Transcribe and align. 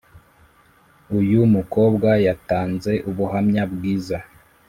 uyu 1.19 1.39
mukobwa 1.55 2.09
yatanze 2.27 2.91
ubuhamya 3.09 3.63
bwiza 3.73 4.17